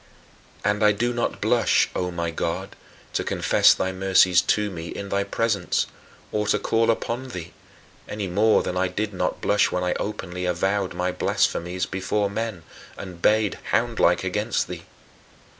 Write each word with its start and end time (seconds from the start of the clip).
And 0.65 0.83
I 0.83 0.93
do 0.93 1.13
not 1.13 1.39
blush, 1.41 1.87
O 1.95 2.09
my 2.09 2.31
God, 2.31 2.75
to 3.13 3.23
confess 3.23 3.71
thy 3.75 3.91
mercies 3.91 4.41
to 4.41 4.71
me 4.71 4.87
in 4.87 5.09
thy 5.09 5.23
presence, 5.23 5.85
or 6.31 6.47
to 6.47 6.57
call 6.57 6.89
upon 6.89 7.27
thee 7.27 7.53
any 8.09 8.25
more 8.25 8.63
than 8.63 8.75
I 8.75 8.87
did 8.87 9.13
not 9.13 9.41
blush 9.41 9.71
when 9.71 9.83
I 9.83 9.93
openly 9.99 10.45
avowed 10.45 10.95
my 10.95 11.11
blasphemies 11.11 11.85
before 11.85 12.31
men, 12.31 12.63
and 12.97 13.21
bayed, 13.21 13.59
houndlike, 13.69 14.23
against 14.23 14.67
thee. 14.67 14.85